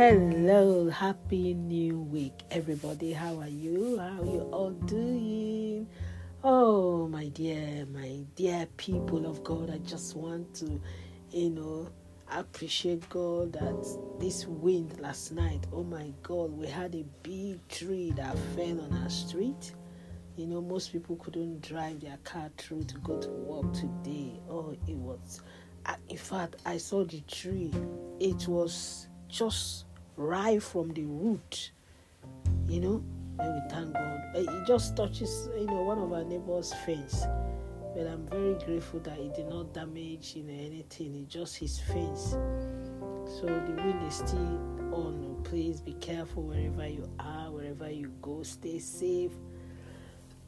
[0.00, 3.12] Hello, happy new week, everybody.
[3.12, 3.98] How are you?
[3.98, 5.86] How are you all doing?
[6.42, 10.80] Oh, my dear, my dear people of God, I just want to,
[11.32, 11.90] you know,
[12.32, 18.10] appreciate God that this wind last night, oh my God, we had a big tree
[18.16, 19.74] that fell on our street.
[20.34, 24.40] You know, most people couldn't drive their car through to go to work today.
[24.48, 25.42] Oh, it was,
[26.08, 27.70] in fact, I saw the tree.
[28.18, 29.84] It was just
[30.20, 31.72] right from the root,
[32.68, 33.02] you know.
[33.38, 34.20] And we thank God.
[34.34, 37.24] It just touches, you know, one of our neighbors' fence.
[37.94, 41.14] But I'm very grateful that it did not damage, you know, anything.
[41.14, 42.36] It just his fence.
[43.40, 44.60] So the wind is still
[44.92, 45.40] on.
[45.42, 48.42] Please be careful wherever you are, wherever you go.
[48.42, 49.32] Stay safe.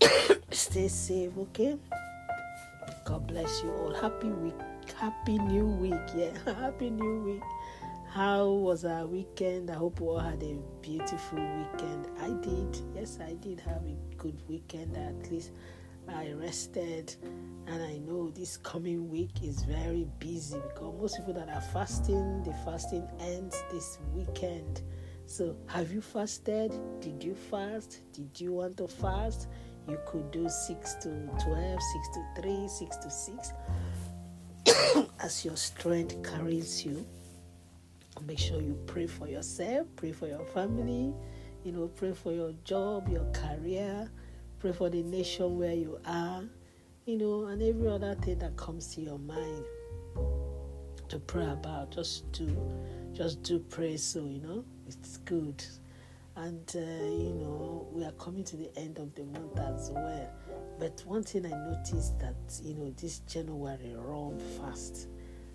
[0.50, 1.76] Stay safe, okay?
[3.04, 3.92] God bless you all.
[3.94, 4.54] Happy week.
[4.96, 5.94] Happy new week.
[6.16, 6.30] Yeah.
[6.60, 7.42] Happy new week.
[8.16, 9.70] How was our weekend?
[9.70, 12.06] I hope we all had a beautiful weekend.
[12.18, 12.80] I did.
[12.94, 14.96] Yes, I did have a good weekend.
[14.96, 15.50] At least
[16.08, 17.14] I rested.
[17.66, 22.42] And I know this coming week is very busy because most people that are fasting,
[22.42, 24.80] the fasting ends this weekend.
[25.26, 26.72] So, have you fasted?
[27.00, 28.00] Did you fast?
[28.14, 29.46] Did you want to fast?
[29.86, 31.08] You could do 6 to
[31.44, 33.52] 12, 6 to 3, 6 to 6
[35.20, 37.06] as your strength carries you.
[38.24, 41.14] Make sure you pray for yourself, pray for your family,
[41.64, 44.10] you know, pray for your job, your career,
[44.58, 46.44] pray for the nation where you are,
[47.04, 49.64] you know, and every other thing that comes to your mind
[51.08, 51.90] to pray about.
[51.90, 52.56] Just do,
[53.12, 53.96] just do pray.
[53.96, 55.64] So you know, it's good.
[56.36, 60.30] And uh, you know, we are coming to the end of the month as well.
[60.78, 65.08] But one thing I noticed that you know, this January run fast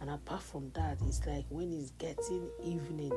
[0.00, 3.12] and apart from that it's like when it's getting evening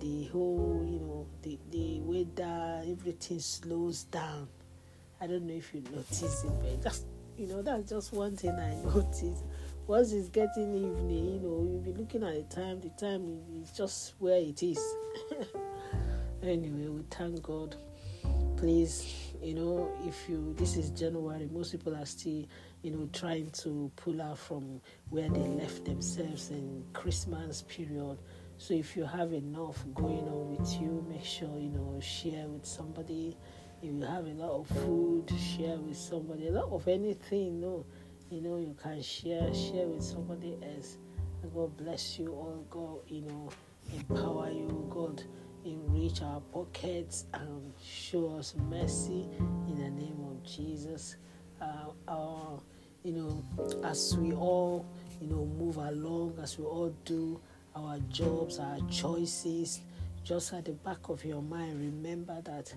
[0.00, 4.48] the whole you know the, the weather everything slows down.
[5.20, 7.04] I don't know if you notice it but just
[7.36, 9.42] you know that's just one thing i notice.
[9.86, 13.70] Once it's getting evening you know you'll be looking at the time the time is
[13.72, 14.80] just where it is.
[16.42, 17.76] Anyway we thank god
[18.60, 22.44] please you know if you this is january most people are still
[22.82, 28.18] you know trying to pull out from where they left themselves in christmas period.
[28.58, 32.66] So if you have enough going on with you make sure you know share with
[32.66, 33.34] somebody.
[33.82, 36.48] If you have a lot of food share with somebody.
[36.48, 37.86] A lot of anything no
[38.28, 40.98] you know you can share share with somebody else.
[41.54, 42.66] God bless you all.
[42.68, 43.48] God you know
[43.94, 44.86] empower you.
[44.90, 45.19] God
[46.10, 49.28] enrich our pockets and show us mercy
[49.68, 51.16] in the name of Jesus.
[51.60, 52.60] Uh, our,
[53.02, 53.44] you know,
[53.84, 54.86] as we all,
[55.20, 57.40] you know, move along, as we all do
[57.76, 59.80] our jobs, our choices,
[60.24, 62.72] just at the back of your mind, remember that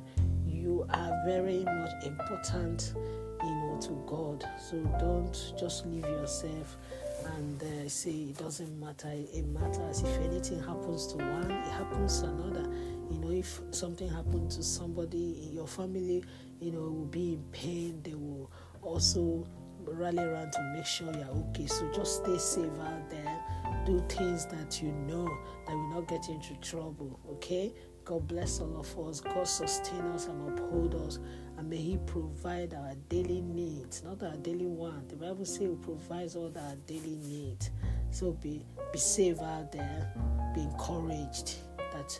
[0.45, 4.47] you are very much important, you know, to God.
[4.59, 6.77] So don't just leave yourself
[7.25, 9.11] and uh, say it doesn't matter.
[9.11, 12.71] It matters if anything happens to one, it happens to another.
[13.09, 16.23] You know, if something happened to somebody in your family,
[16.59, 18.01] you know, will be in pain.
[18.03, 18.51] They will
[18.81, 19.47] also
[19.85, 21.67] rally around to make sure you're okay.
[21.67, 23.39] So just stay safe out there.
[23.85, 25.27] Do things that you know
[25.67, 27.19] that will not get into trouble.
[27.33, 27.73] Okay.
[28.05, 29.21] God bless all of us.
[29.21, 31.19] God sustain us and uphold us.
[31.57, 35.09] And may He provide our daily needs, not our daily want.
[35.09, 37.71] The Bible says He provides all our daily needs.
[38.11, 40.13] So be be safe out there.
[40.53, 41.55] Be encouraged
[41.93, 42.19] that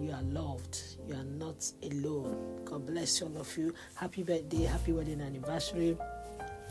[0.00, 0.80] you are loved.
[1.08, 2.60] You are not alone.
[2.64, 3.74] God bless all of you.
[3.94, 5.96] Happy birthday, happy wedding anniversary.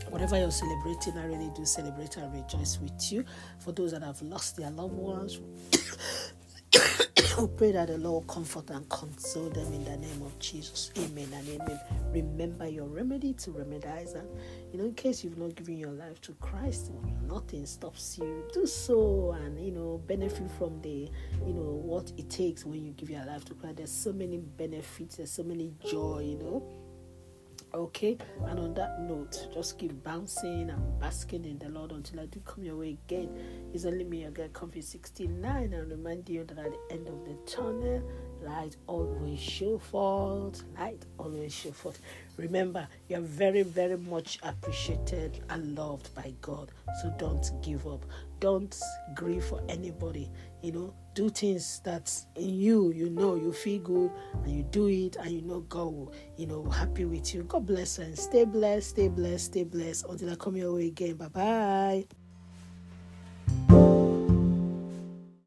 [0.08, 3.24] Whatever you're celebrating, I really do celebrate and rejoice with you.
[3.58, 5.40] For those that have lost their loved ones,
[7.38, 10.90] we pray that the Lord comfort and console them in the name of Jesus.
[10.98, 11.80] Amen and amen.
[12.12, 14.28] Remember your remedy to remedize and
[14.72, 16.92] you know, in case you've not given your life to Christ,
[17.26, 18.44] nothing stops you.
[18.52, 21.10] Do so and you know, benefit from the
[21.46, 23.76] you know what it takes when you give your life to Christ.
[23.76, 26.81] There's so many benefits, there's so many joy, you know
[27.74, 32.26] Okay, and on that note, just keep bouncing and basking in the Lord until I
[32.26, 33.30] do come your way again.
[33.72, 37.34] It's only me again, Comfy 69, and remind you that at the end of the
[37.50, 38.02] tunnel,
[38.42, 40.62] light always show forth.
[40.78, 42.00] Light always show forth.
[42.36, 46.72] Remember, you're very, very much appreciated and loved by God.
[47.02, 48.04] So don't give up.
[48.40, 48.76] Don't
[49.14, 50.30] grieve for anybody.
[50.62, 54.10] You know, do things that in you, you know, you feel good
[54.44, 57.42] and you do it and you know God will, you know, happy with you.
[57.44, 61.16] God bless and stay blessed, stay blessed, stay blessed until I come your way again.
[61.16, 62.21] Bye bye.